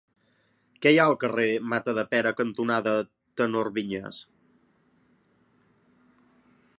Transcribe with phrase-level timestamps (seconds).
[0.85, 2.93] Què hi ha al carrer Matadepera cantonada
[3.41, 4.25] Tenor Viñas?